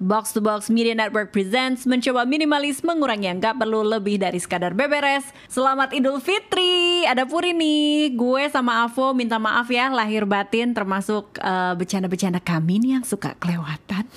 Box 0.00 0.32
to 0.32 0.40
Box 0.40 0.72
Media 0.72 0.96
Network 0.96 1.28
Presents 1.28 1.84
mencoba 1.84 2.24
minimalis 2.24 2.80
mengurangi 2.80 3.28
yang 3.28 3.36
gak 3.36 3.60
perlu 3.60 3.84
lebih 3.84 4.16
dari 4.16 4.40
sekadar 4.40 4.72
beberes. 4.72 5.28
Selamat 5.52 5.92
Idul 5.92 6.24
Fitri, 6.24 7.04
ada 7.04 7.28
Puri 7.28 7.52
nih. 7.52 8.16
Gue 8.16 8.48
sama 8.48 8.88
Avo 8.88 9.12
minta 9.12 9.36
maaf 9.36 9.68
ya 9.68 9.92
lahir 9.92 10.24
batin 10.24 10.72
termasuk 10.72 11.36
uh, 11.44 11.76
bercanda-bercanda 11.76 12.40
kami 12.40 12.80
nih 12.80 12.90
yang 12.96 13.04
suka 13.04 13.36
kelewatan. 13.36 14.08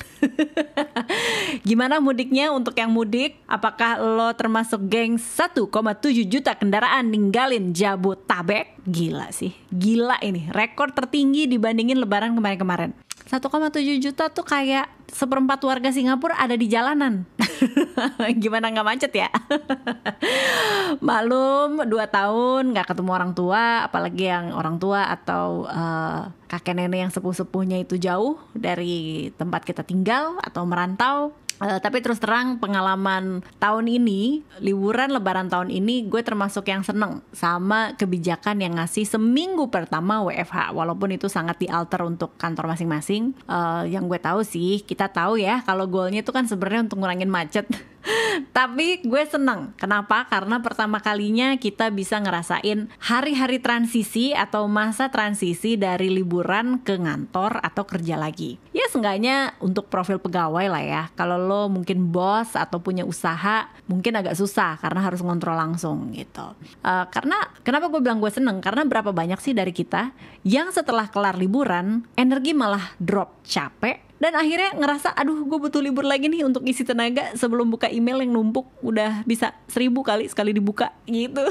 Gimana 1.68 2.00
mudiknya 2.00 2.56
untuk 2.56 2.80
yang 2.80 2.88
mudik? 2.88 3.36
Apakah 3.44 4.00
lo 4.00 4.32
termasuk 4.40 4.88
geng 4.88 5.20
1,7 5.20 5.68
juta 6.32 6.56
kendaraan 6.56 7.12
ninggalin 7.12 7.76
Jabotabek? 7.76 8.80
Gila 8.88 9.36
sih, 9.36 9.52
gila 9.68 10.16
ini. 10.24 10.48
Rekor 10.48 10.96
tertinggi 10.96 11.44
dibandingin 11.52 12.00
lebaran 12.00 12.40
kemarin-kemarin. 12.40 12.96
1,7 13.34 13.98
juta 13.98 14.30
tuh 14.30 14.46
kayak 14.46 14.86
seperempat 15.10 15.58
warga 15.66 15.90
Singapura 15.90 16.38
ada 16.38 16.54
di 16.54 16.70
jalanan. 16.70 17.26
Gimana 18.42 18.70
nggak 18.70 18.86
macet 18.86 19.10
ya? 19.10 19.26
Malum 21.10 21.82
dua 21.90 22.06
tahun 22.14 22.78
nggak 22.78 22.94
ketemu 22.94 23.10
orang 23.10 23.34
tua, 23.34 23.90
apalagi 23.90 24.30
yang 24.30 24.54
orang 24.54 24.78
tua 24.78 25.10
atau 25.10 25.66
uh, 25.66 26.30
kakek 26.46 26.78
nenek 26.78 27.10
yang 27.10 27.12
sepuh-sepuhnya 27.14 27.82
itu 27.82 27.98
jauh 27.98 28.38
dari 28.54 29.34
tempat 29.34 29.66
kita 29.66 29.82
tinggal 29.82 30.38
atau 30.38 30.62
merantau 30.70 31.34
Uh, 31.64 31.80
tapi 31.80 32.04
terus 32.04 32.20
terang 32.20 32.60
pengalaman 32.60 33.40
tahun 33.56 33.88
ini 33.88 34.44
liburan 34.60 35.16
lebaran 35.16 35.48
tahun 35.48 35.72
ini 35.72 36.12
gue 36.12 36.20
termasuk 36.20 36.68
yang 36.68 36.84
seneng 36.84 37.24
sama 37.32 37.96
kebijakan 37.96 38.60
yang 38.60 38.76
ngasih 38.76 39.08
seminggu 39.08 39.72
pertama 39.72 40.20
WFH 40.28 40.76
walaupun 40.76 41.16
itu 41.16 41.32
sangat 41.32 41.64
dialter 41.64 42.04
untuk 42.04 42.36
kantor 42.36 42.76
masing-masing. 42.76 43.32
Uh, 43.48 43.88
yang 43.88 44.12
gue 44.12 44.20
tahu 44.20 44.44
sih 44.44 44.84
kita 44.84 45.08
tahu 45.08 45.40
ya 45.40 45.64
kalau 45.64 45.88
goalnya 45.88 46.20
itu 46.20 46.36
kan 46.36 46.44
sebenarnya 46.44 46.92
untuk 46.92 47.00
ngurangin 47.00 47.32
macet 47.32 47.64
Tapi 48.58 49.02
gue 49.04 49.24
seneng. 49.26 49.72
Kenapa? 49.80 50.28
Karena 50.28 50.60
pertama 50.60 51.00
kalinya 51.00 51.56
kita 51.56 51.90
bisa 51.90 52.20
ngerasain 52.20 52.92
hari-hari 53.00 53.64
transisi 53.64 54.36
atau 54.36 54.68
masa 54.68 55.10
transisi 55.10 55.80
dari 55.80 56.12
liburan 56.12 56.84
ke 56.84 57.00
ngantor 57.00 57.64
atau 57.64 57.84
kerja 57.88 58.20
lagi. 58.20 58.60
Ya 58.76 58.86
seenggaknya 58.92 59.56
untuk 59.64 59.88
profil 59.88 60.20
pegawai 60.20 60.68
lah 60.68 60.84
ya. 60.84 61.04
Kalau 61.16 61.40
lo 61.40 61.72
mungkin 61.72 62.12
bos 62.12 62.54
atau 62.54 62.84
punya 62.84 63.08
usaha, 63.08 63.72
mungkin 63.88 64.20
agak 64.20 64.36
susah 64.36 64.78
karena 64.80 65.02
harus 65.02 65.24
ngontrol 65.24 65.56
langsung 65.56 66.12
gitu. 66.12 66.54
Uh, 66.84 67.08
karena 67.10 67.38
kenapa 67.64 67.88
gue 67.90 68.02
bilang 68.04 68.20
gue 68.20 68.32
seneng? 68.32 68.60
Karena 68.60 68.84
berapa 68.84 69.16
banyak 69.16 69.40
sih 69.40 69.56
dari 69.56 69.72
kita 69.72 70.12
yang 70.44 70.70
setelah 70.76 71.08
kelar 71.08 71.40
liburan 71.40 72.04
energi 72.20 72.52
malah 72.52 72.94
drop 73.00 73.44
capek 73.48 74.13
dan 74.24 74.40
akhirnya 74.40 74.72
ngerasa 74.80 75.12
aduh 75.20 75.44
gue 75.44 75.60
butuh 75.60 75.84
libur 75.84 76.08
lagi 76.08 76.32
nih 76.32 76.48
untuk 76.48 76.64
isi 76.64 76.88
tenaga 76.88 77.36
sebelum 77.36 77.68
buka 77.68 77.92
email 77.92 78.24
yang 78.24 78.32
numpuk. 78.32 78.72
Udah 78.80 79.20
bisa 79.28 79.52
seribu 79.68 80.00
kali 80.00 80.32
sekali 80.32 80.56
dibuka 80.56 80.96
gitu. 81.12 81.44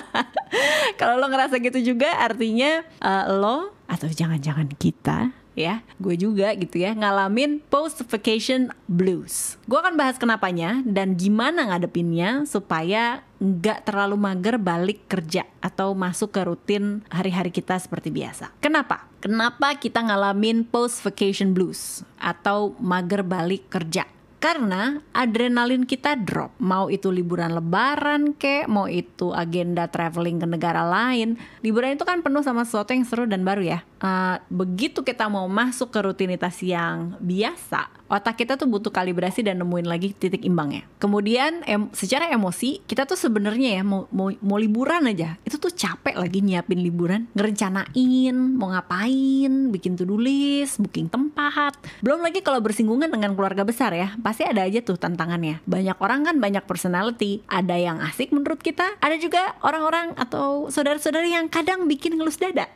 Kalau 1.00 1.16
lo 1.16 1.32
ngerasa 1.32 1.56
gitu 1.56 1.80
juga 1.80 2.20
artinya 2.20 2.84
uh, 3.00 3.24
lo 3.32 3.72
atau 3.88 4.12
jangan-jangan 4.12 4.68
kita 4.76 5.32
ya. 5.58 5.82
Gue 6.00 6.14
juga 6.16 6.52
gitu 6.54 6.80
ya 6.80 6.94
ngalamin 6.94 7.62
post 7.68 8.02
vacation 8.06 8.72
blues. 8.86 9.56
Gue 9.66 9.78
akan 9.78 9.94
bahas 9.94 10.16
kenapanya 10.16 10.82
dan 10.86 11.14
gimana 11.14 11.68
ngadepinnya 11.70 12.44
supaya 12.46 13.22
nggak 13.40 13.88
terlalu 13.88 14.20
mager 14.20 14.60
balik 14.60 15.08
kerja 15.08 15.48
atau 15.64 15.96
masuk 15.96 16.36
ke 16.36 16.40
rutin 16.44 17.00
hari-hari 17.08 17.48
kita 17.48 17.80
seperti 17.80 18.12
biasa. 18.12 18.52
Kenapa? 18.60 19.08
Kenapa 19.24 19.76
kita 19.80 20.04
ngalamin 20.04 20.68
post 20.68 21.00
vacation 21.00 21.56
blues 21.56 22.04
atau 22.20 22.76
mager 22.80 23.24
balik 23.24 23.68
kerja? 23.72 24.04
Karena 24.40 24.96
adrenalin 25.12 25.84
kita 25.84 26.16
drop. 26.16 26.56
Mau 26.64 26.88
itu 26.88 27.12
liburan 27.12 27.52
lebaran 27.52 28.32
kek 28.32 28.72
mau 28.72 28.88
itu 28.88 29.36
agenda 29.36 29.84
traveling 29.92 30.40
ke 30.40 30.48
negara 30.48 30.80
lain. 30.80 31.36
Liburan 31.60 32.00
itu 32.00 32.08
kan 32.08 32.24
penuh 32.24 32.40
sama 32.40 32.64
sesuatu 32.64 32.96
yang 32.96 33.04
seru 33.04 33.28
dan 33.28 33.44
baru 33.44 33.76
ya 33.76 33.80
uh, 34.00 34.36
begitu 34.48 35.04
kita 35.04 35.28
mau 35.28 35.46
masuk 35.46 35.92
ke 35.92 36.00
rutinitas 36.02 36.58
yang 36.64 37.16
biasa 37.20 38.00
otak 38.10 38.42
kita 38.42 38.58
tuh 38.58 38.66
butuh 38.66 38.90
kalibrasi 38.90 39.46
dan 39.46 39.62
nemuin 39.62 39.86
lagi 39.86 40.10
titik 40.10 40.42
imbangnya. 40.42 40.82
Kemudian 40.98 41.62
em, 41.62 41.86
secara 41.94 42.26
emosi 42.34 42.82
kita 42.84 43.06
tuh 43.06 43.14
sebenarnya 43.14 43.78
ya 43.80 43.82
mau, 43.86 44.10
mau 44.10 44.34
mau 44.42 44.58
liburan 44.58 45.06
aja 45.06 45.38
itu 45.46 45.56
tuh 45.56 45.70
capek 45.70 46.18
lagi 46.18 46.42
nyiapin 46.42 46.82
liburan, 46.82 47.30
ngerencanain 47.38 48.34
mau 48.34 48.74
ngapain, 48.74 49.70
bikin 49.70 49.94
to-do 49.94 50.18
list, 50.18 50.82
booking 50.82 51.06
tempat. 51.06 51.78
Belum 52.02 52.18
lagi 52.18 52.42
kalau 52.42 52.58
bersinggungan 52.58 53.08
dengan 53.08 53.38
keluarga 53.38 53.62
besar 53.62 53.94
ya, 53.94 54.18
pasti 54.18 54.42
ada 54.42 54.66
aja 54.66 54.82
tuh 54.82 54.98
tantangannya. 54.98 55.62
Banyak 55.70 55.96
orang 56.02 56.26
kan 56.26 56.36
banyak 56.42 56.66
personality, 56.66 57.46
ada 57.46 57.78
yang 57.78 58.02
asik 58.02 58.34
menurut 58.34 58.58
kita, 58.58 58.98
ada 58.98 59.14
juga 59.22 59.54
orang-orang 59.62 60.18
atau 60.18 60.66
saudara-saudara 60.66 61.30
yang 61.30 61.46
kadang 61.46 61.86
bikin 61.86 62.18
ngelus 62.18 62.42
dada. 62.42 62.66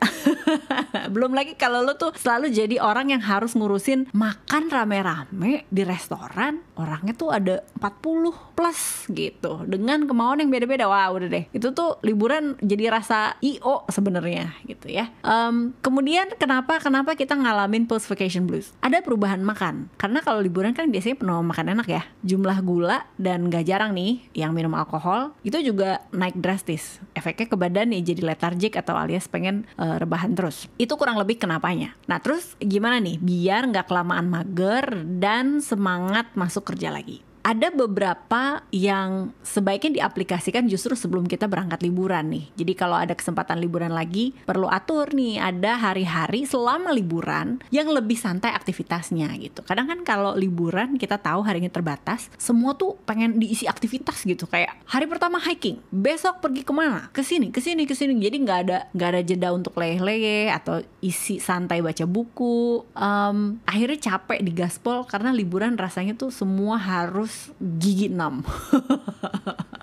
Belum 1.15 1.31
lagi 1.31 1.55
kalau 1.55 1.79
lo 1.79 1.95
tuh 1.95 2.11
selalu 2.11 2.51
jadi 2.51 2.83
orang 2.83 3.15
yang 3.15 3.23
harus 3.23 3.55
ngurusin 3.55 4.11
makan 4.11 4.67
rame-rame 4.67 5.15
rame 5.31 5.63
di 5.71 5.87
restoran 5.87 6.59
orangnya 6.75 7.15
tuh 7.15 7.31
ada 7.31 7.63
40 7.79 8.55
plus 8.57 9.07
gitu. 9.07 9.63
Dengan 9.63 10.03
kemauan 10.03 10.43
yang 10.43 10.51
beda-beda. 10.51 10.91
Wah 10.91 11.07
udah 11.07 11.31
deh. 11.31 11.47
Itu 11.55 11.71
tuh 11.71 12.03
liburan 12.03 12.59
jadi 12.59 12.91
rasa 12.91 13.39
io 13.39 13.87
sebenarnya 13.87 14.59
gitu 14.67 14.91
ya. 14.91 15.07
Um, 15.23 15.71
kemudian 15.79 16.35
kenapa 16.35 16.83
kenapa 16.83 17.15
kita 17.15 17.31
ngalamin 17.37 17.87
post 17.87 18.11
vacation 18.11 18.43
blues? 18.43 18.75
Ada 18.83 18.99
perubahan 18.99 19.39
makan. 19.39 19.87
Karena 19.95 20.19
kalau 20.19 20.43
liburan 20.43 20.75
kan 20.75 20.91
biasanya 20.91 21.15
penuh 21.15 21.39
makan 21.39 21.79
enak 21.79 21.87
ya. 21.87 22.03
Jumlah 22.27 22.59
gula 22.59 23.07
dan 23.15 23.47
gak 23.47 23.63
jarang 23.63 23.95
nih 23.95 24.27
yang 24.35 24.51
minum 24.51 24.75
alkohol 24.75 25.31
itu 25.47 25.55
juga 25.63 26.03
naik 26.11 26.35
drastis. 26.35 26.99
Efeknya 27.15 27.47
ke 27.47 27.55
badan 27.55 27.95
nih 27.95 28.03
jadi 28.03 28.35
letargik 28.35 28.75
atau 28.75 28.99
alias 28.99 29.31
pengen 29.31 29.63
uh, 29.79 29.95
rebahan 29.95 30.35
terus. 30.35 30.67
Itu 30.75 30.99
kurang 31.05 31.21
lebih 31.21 31.37
kenapanya. 31.37 31.93
Nah 32.09 32.17
terus 32.17 32.57
gimana 32.57 32.97
nih? 32.97 33.21
Biar 33.21 33.69
nggak 33.69 33.85
kelamaan 33.85 34.25
mager 34.25 35.05
dan 35.21 35.61
semangat 35.61 36.33
masuk 36.33 36.73
kerja 36.73 36.89
lagi 36.89 37.24
ada 37.45 37.69
beberapa 37.69 38.65
yang 38.73 39.29
sebaiknya 39.45 40.01
diaplikasikan 40.01 40.65
justru 40.65 40.97
sebelum 40.97 41.29
kita 41.29 41.45
berangkat 41.45 41.85
liburan 41.85 42.33
nih. 42.33 42.49
Jadi 42.57 42.73
kalau 42.73 42.97
ada 42.97 43.13
kesempatan 43.13 43.61
liburan 43.61 43.93
lagi, 43.93 44.33
perlu 44.49 44.65
atur 44.65 45.13
nih 45.13 45.37
ada 45.37 45.77
hari-hari 45.77 46.49
selama 46.49 46.89
liburan 46.89 47.61
yang 47.69 47.85
lebih 47.93 48.17
santai 48.17 48.49
aktivitasnya 48.49 49.29
gitu. 49.37 49.61
Kadang 49.61 49.93
kan 49.93 50.01
kalau 50.01 50.33
liburan 50.33 50.97
kita 50.97 51.21
tahu 51.21 51.45
harinya 51.45 51.69
terbatas, 51.69 52.33
semua 52.41 52.73
tuh 52.73 52.97
pengen 53.05 53.37
diisi 53.37 53.69
aktivitas 53.69 54.25
gitu. 54.25 54.49
Kayak 54.49 54.81
hari 54.89 55.05
pertama 55.05 55.37
hiking, 55.37 55.77
besok 55.93 56.41
pergi 56.41 56.65
ke 56.65 56.73
mana? 56.73 57.13
Ke 57.13 57.21
sini, 57.21 57.53
ke 57.53 57.61
sini, 57.61 57.85
ke 57.85 57.93
sini. 57.93 58.17
Jadi 58.17 58.41
nggak 58.41 58.59
ada 58.65 58.77
nggak 58.89 59.09
ada 59.13 59.21
jeda 59.21 59.49
untuk 59.53 59.77
leleh-leleh 59.77 60.49
atau 60.49 60.81
isi 60.97 61.37
santai 61.37 61.85
baca 61.85 62.09
buku. 62.09 62.81
Um, 62.97 63.61
akhirnya 63.69 64.01
capek 64.01 64.41
di 64.41 64.49
gaspol 64.49 65.05
karena 65.05 65.29
liburan 65.29 65.77
rasanya 65.77 66.17
tuh 66.17 66.33
semua 66.33 66.81
harus 66.81 67.34
gigi 67.59 68.11
enam. 68.11 68.43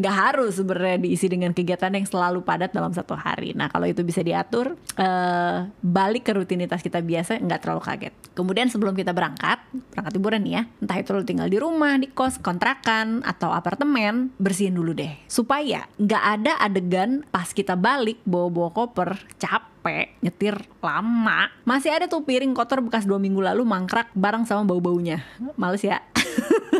Nggak 0.00 0.14
harus 0.14 0.56
sebenarnya 0.56 0.98
diisi 1.00 1.28
dengan 1.28 1.52
kegiatan 1.52 1.92
yang 1.92 2.06
selalu 2.08 2.40
padat 2.40 2.72
dalam 2.72 2.92
satu 2.94 3.12
hari. 3.12 3.52
Nah 3.52 3.68
kalau 3.68 3.84
itu 3.84 4.00
bisa 4.00 4.24
diatur, 4.24 4.78
uh, 4.96 5.68
balik 5.84 6.28
ke 6.28 6.32
rutinitas 6.32 6.80
kita 6.80 7.04
biasa 7.04 7.36
nggak 7.42 7.60
terlalu 7.60 7.82
kaget. 7.84 8.14
Kemudian 8.32 8.72
sebelum 8.72 8.96
kita 8.96 9.12
berangkat, 9.12 9.60
berangkat 9.92 10.12
liburan 10.16 10.40
nih 10.46 10.52
ya, 10.54 10.62
entah 10.80 10.96
itu 10.96 11.10
lo 11.12 11.22
tinggal 11.26 11.48
di 11.50 11.58
rumah, 11.60 12.00
di 12.00 12.08
kos, 12.08 12.40
kontrakan 12.40 13.20
atau 13.26 13.52
apartemen, 13.52 14.32
bersihin 14.40 14.78
dulu 14.78 14.96
deh. 14.96 15.12
Supaya 15.28 15.84
nggak 16.00 16.24
ada 16.40 16.52
adegan 16.62 17.26
pas 17.28 17.52
kita 17.52 17.76
balik 17.76 18.22
bawa-bawa 18.24 18.72
koper 18.72 19.18
capek 19.36 20.16
nyetir 20.24 20.56
lama. 20.80 21.52
Masih 21.68 21.92
ada 21.92 22.08
tuh 22.08 22.24
piring 22.24 22.56
kotor 22.56 22.80
bekas 22.80 23.04
dua 23.04 23.20
minggu 23.20 23.44
lalu 23.44 23.66
mangkrak 23.66 24.08
bareng 24.16 24.48
sama 24.48 24.64
bau-baunya. 24.64 25.20
Males 25.58 25.84
ya 25.84 26.00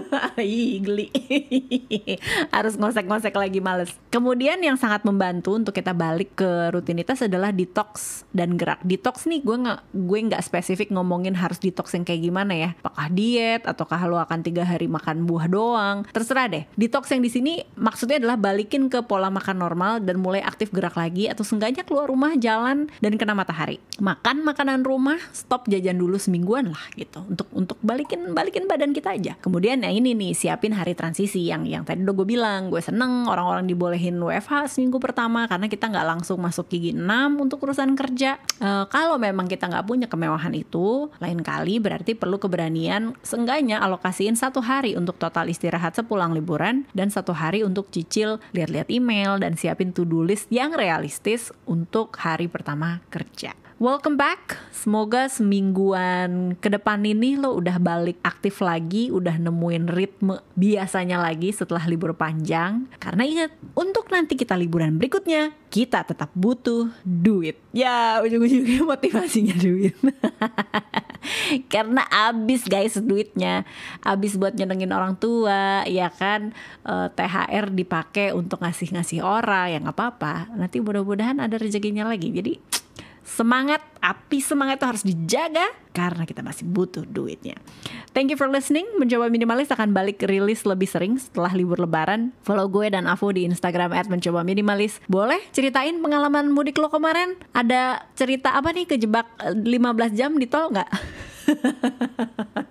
Ih, 0.40 0.80
geli. 0.80 1.08
Harus 2.54 2.74
ngosek-ngosek 2.80 3.34
lagi 3.36 3.60
males. 3.60 3.92
Kemudian 4.08 4.60
yang 4.60 4.80
sangat 4.80 5.04
membantu 5.04 5.54
untuk 5.54 5.76
kita 5.76 5.92
balik 5.92 6.38
ke 6.38 6.72
rutinitas 6.72 7.20
adalah 7.24 7.52
detox 7.52 8.24
dan 8.32 8.56
gerak. 8.56 8.80
Detox 8.84 9.28
nih 9.28 9.44
gue 9.44 9.56
nggak 9.56 9.80
gue 9.92 10.18
nggak 10.32 10.42
spesifik 10.44 10.88
ngomongin 10.94 11.36
harus 11.36 11.60
detox 11.60 11.92
yang 11.92 12.04
kayak 12.04 12.24
gimana 12.24 12.52
ya. 12.56 12.70
Apakah 12.80 13.08
diet 13.12 13.62
ataukah 13.68 14.00
lo 14.08 14.16
akan 14.20 14.40
tiga 14.40 14.64
hari 14.64 14.88
makan 14.88 15.28
buah 15.28 15.46
doang? 15.50 15.96
Terserah 16.10 16.48
deh. 16.48 16.64
Detox 16.78 17.10
yang 17.12 17.22
di 17.22 17.30
sini 17.30 17.52
maksudnya 17.76 18.20
adalah 18.22 18.40
balikin 18.40 18.88
ke 18.88 19.04
pola 19.04 19.28
makan 19.28 19.60
normal 19.60 20.00
dan 20.00 20.20
mulai 20.20 20.40
aktif 20.40 20.72
gerak 20.72 20.96
lagi 20.96 21.28
atau 21.28 21.44
seenggaknya 21.44 21.84
keluar 21.84 22.08
rumah 22.08 22.34
jalan 22.38 22.88
dan 23.02 23.12
kena 23.20 23.36
matahari. 23.36 23.82
Makan 24.00 24.46
makanan 24.46 24.86
rumah, 24.86 25.18
stop 25.34 25.68
jajan 25.68 25.98
dulu 25.98 26.16
semingguan 26.16 26.72
lah 26.72 26.84
gitu 26.96 27.20
untuk 27.26 27.48
untuk 27.52 27.78
balikin 27.82 28.32
balikin 28.32 28.64
badan 28.70 28.94
kita 28.94 29.12
aja. 29.14 29.32
Kemudian 29.42 29.82
yang 29.82 29.97
ini 29.98 30.14
nih 30.14 30.32
siapin 30.32 30.70
hari 30.72 30.94
transisi 30.94 31.42
yang 31.50 31.66
yang 31.66 31.82
tadi 31.82 32.06
udah 32.06 32.14
gue 32.14 32.26
bilang 32.26 32.70
gue 32.70 32.78
seneng 32.78 33.26
orang-orang 33.26 33.66
dibolehin 33.66 34.14
WFH 34.22 34.78
seminggu 34.78 35.02
pertama 35.02 35.50
karena 35.50 35.66
kita 35.66 35.90
nggak 35.90 36.06
langsung 36.06 36.38
masuk 36.38 36.70
gigi 36.70 36.94
6 36.94 37.02
untuk 37.36 37.58
urusan 37.66 37.98
kerja 37.98 38.38
uh, 38.62 38.86
kalau 38.86 39.18
memang 39.18 39.50
kita 39.50 39.66
nggak 39.66 39.84
punya 39.84 40.06
kemewahan 40.06 40.54
itu 40.54 41.10
lain 41.18 41.42
kali 41.42 41.82
berarti 41.82 42.14
perlu 42.14 42.38
keberanian 42.38 43.18
seenggaknya 43.26 43.82
alokasiin 43.82 44.38
satu 44.38 44.62
hari 44.62 44.94
untuk 44.94 45.18
total 45.18 45.50
istirahat 45.50 45.98
sepulang 45.98 46.30
liburan 46.32 46.86
dan 46.94 47.10
satu 47.10 47.34
hari 47.34 47.66
untuk 47.66 47.90
cicil 47.90 48.38
lihat-lihat 48.54 48.88
email 48.88 49.42
dan 49.42 49.58
siapin 49.58 49.90
to-do 49.90 50.22
list 50.22 50.46
yang 50.48 50.72
realistis 50.72 51.50
untuk 51.66 52.14
hari 52.22 52.46
pertama 52.46 53.02
kerja. 53.10 53.67
Welcome 53.78 54.18
back. 54.18 54.58
Semoga 54.74 55.30
semingguan 55.30 56.58
ke 56.58 56.66
depan 56.66 56.98
ini 56.98 57.38
lo 57.38 57.54
udah 57.62 57.78
balik 57.78 58.18
aktif 58.26 58.58
lagi, 58.58 59.06
udah 59.14 59.38
nemuin 59.38 59.86
ritme 59.86 60.42
biasanya 60.58 61.22
lagi 61.22 61.54
setelah 61.54 61.86
libur 61.86 62.10
panjang. 62.18 62.90
Karena 62.98 63.22
ingat, 63.22 63.54
untuk 63.78 64.10
nanti 64.10 64.34
kita 64.34 64.58
liburan 64.58 64.98
berikutnya, 64.98 65.54
kita 65.70 66.02
tetap 66.02 66.26
butuh 66.34 66.90
duit. 67.06 67.62
Ya, 67.70 68.18
ujung-ujungnya 68.18 68.82
motivasinya 68.98 69.54
duit. 69.54 69.94
Karena 71.72 72.02
abis 72.10 72.66
guys 72.66 72.98
duitnya, 72.98 73.62
abis 74.02 74.34
buat 74.34 74.58
nyenengin 74.58 74.90
orang 74.90 75.14
tua, 75.22 75.86
ya 75.86 76.10
kan 76.10 76.50
e, 76.82 77.14
THR 77.14 77.70
dipakai 77.70 78.34
untuk 78.34 78.58
ngasih-ngasih 78.58 79.22
orang, 79.22 79.70
yang 79.70 79.86
apa-apa. 79.86 80.50
Nanti 80.58 80.82
mudah-mudahan 80.82 81.38
ada 81.38 81.54
rezekinya 81.54 82.02
lagi. 82.10 82.34
Jadi 82.34 82.78
Semangat, 83.28 83.84
api 84.00 84.40
semangat 84.40 84.80
itu 84.80 84.86
harus 84.88 85.04
dijaga 85.04 85.68
karena 85.92 86.24
kita 86.24 86.40
masih 86.40 86.64
butuh 86.64 87.04
duitnya. 87.04 87.60
Thank 88.16 88.32
you 88.32 88.40
for 88.40 88.48
listening. 88.48 88.88
Mencoba 88.96 89.28
minimalis 89.28 89.68
akan 89.68 89.92
balik 89.92 90.24
rilis 90.24 90.64
lebih 90.64 90.88
sering 90.88 91.20
setelah 91.20 91.52
libur 91.52 91.76
lebaran. 91.76 92.32
Follow 92.40 92.64
gue 92.72 92.88
dan 92.88 93.04
Avo 93.04 93.28
di 93.28 93.44
Instagram 93.44 93.92
at 93.92 94.08
mencoba 94.08 94.40
minimalis. 94.48 95.04
Boleh 95.12 95.44
ceritain 95.52 96.00
pengalaman 96.00 96.48
mudik 96.48 96.80
lo 96.80 96.88
kemarin? 96.88 97.36
Ada 97.52 98.08
cerita 98.16 98.56
apa 98.56 98.72
nih 98.72 98.88
kejebak 98.88 99.28
15 99.44 99.68
eh, 99.68 100.10
jam 100.16 100.32
di 100.40 100.48
tol 100.48 100.72
nggak? 100.72 100.88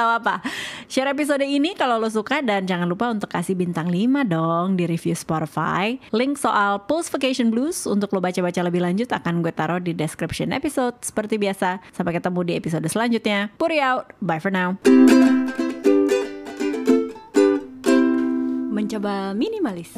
Atau 0.00 0.16
apa? 0.16 0.40
Share 0.88 1.12
episode 1.12 1.44
ini 1.44 1.76
kalau 1.76 2.00
lo 2.00 2.08
suka 2.08 2.40
dan 2.40 2.64
jangan 2.64 2.88
lupa 2.88 3.12
untuk 3.12 3.28
kasih 3.28 3.52
bintang 3.52 3.92
5 3.92 4.24
dong 4.24 4.80
di 4.80 4.88
review 4.88 5.12
Spotify. 5.12 6.00
Link 6.16 6.40
soal 6.40 6.80
Post 6.88 7.12
Vacation 7.12 7.52
Blues 7.52 7.84
untuk 7.84 8.08
lo 8.16 8.24
baca-baca 8.24 8.64
lebih 8.64 8.80
lanjut 8.80 9.12
akan 9.12 9.44
gue 9.44 9.52
taruh 9.52 9.76
di 9.76 9.92
description 9.92 10.56
episode 10.56 10.96
seperti 11.04 11.36
biasa. 11.36 11.84
Sampai 11.92 12.16
ketemu 12.16 12.40
di 12.48 12.52
episode 12.56 12.88
selanjutnya. 12.88 13.52
Puri 13.60 13.76
out. 13.76 14.08
Bye 14.24 14.40
for 14.40 14.48
now. 14.48 14.80
Mencoba 18.72 19.36
minimalis. 19.36 19.92